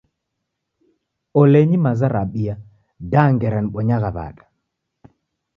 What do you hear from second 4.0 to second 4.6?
w'ada!